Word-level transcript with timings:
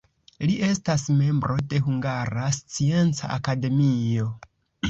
Li 0.45 0.53
estas 0.67 1.03
membro 1.17 1.57
de 1.73 1.81
Hungara 1.89 2.47
Scienca 2.57 3.33
Akademio. 3.37 4.31